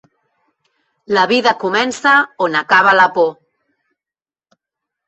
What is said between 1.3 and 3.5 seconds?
vida comença on acaba la por.